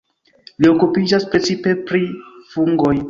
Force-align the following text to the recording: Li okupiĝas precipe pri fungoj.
Li 0.65 0.69
okupiĝas 0.71 1.27
precipe 1.35 1.75
pri 1.93 2.03
fungoj. 2.55 2.95